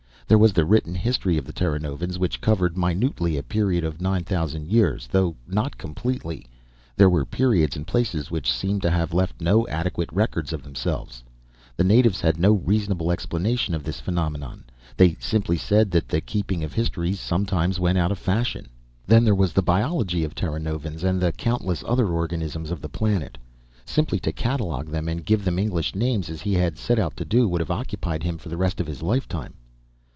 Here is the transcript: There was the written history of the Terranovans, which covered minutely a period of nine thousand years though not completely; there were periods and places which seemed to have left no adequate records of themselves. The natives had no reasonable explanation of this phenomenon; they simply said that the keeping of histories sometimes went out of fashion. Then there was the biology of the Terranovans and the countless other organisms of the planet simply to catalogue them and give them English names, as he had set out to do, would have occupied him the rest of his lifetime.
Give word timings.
There 0.27 0.37
was 0.37 0.53
the 0.53 0.63
written 0.63 0.95
history 0.95 1.37
of 1.37 1.43
the 1.43 1.51
Terranovans, 1.51 2.17
which 2.17 2.39
covered 2.39 2.77
minutely 2.77 3.35
a 3.35 3.43
period 3.43 3.83
of 3.83 3.99
nine 3.99 4.23
thousand 4.23 4.69
years 4.69 5.09
though 5.11 5.35
not 5.45 5.77
completely; 5.77 6.47
there 6.95 7.09
were 7.09 7.25
periods 7.25 7.75
and 7.75 7.85
places 7.85 8.31
which 8.31 8.49
seemed 8.49 8.81
to 8.83 8.89
have 8.89 9.13
left 9.13 9.41
no 9.41 9.67
adequate 9.67 10.07
records 10.13 10.53
of 10.53 10.63
themselves. 10.63 11.21
The 11.75 11.83
natives 11.83 12.21
had 12.21 12.39
no 12.39 12.53
reasonable 12.53 13.11
explanation 13.11 13.75
of 13.75 13.83
this 13.83 13.99
phenomenon; 13.99 14.63
they 14.95 15.17
simply 15.19 15.57
said 15.57 15.91
that 15.91 16.07
the 16.07 16.21
keeping 16.21 16.63
of 16.63 16.71
histories 16.71 17.19
sometimes 17.19 17.77
went 17.77 17.97
out 17.97 18.13
of 18.13 18.17
fashion. 18.17 18.69
Then 19.05 19.25
there 19.25 19.35
was 19.35 19.51
the 19.51 19.61
biology 19.61 20.23
of 20.23 20.33
the 20.33 20.39
Terranovans 20.39 21.03
and 21.03 21.19
the 21.19 21.33
countless 21.33 21.83
other 21.85 22.07
organisms 22.07 22.71
of 22.71 22.79
the 22.79 22.87
planet 22.87 23.37
simply 23.83 24.21
to 24.21 24.31
catalogue 24.31 24.91
them 24.91 25.09
and 25.09 25.25
give 25.25 25.43
them 25.43 25.59
English 25.59 25.93
names, 25.93 26.29
as 26.29 26.39
he 26.41 26.53
had 26.53 26.77
set 26.77 26.99
out 26.99 27.17
to 27.17 27.25
do, 27.25 27.49
would 27.49 27.59
have 27.59 27.69
occupied 27.69 28.23
him 28.23 28.39
the 28.41 28.55
rest 28.55 28.79
of 28.79 28.87
his 28.87 29.01
lifetime. 29.03 29.55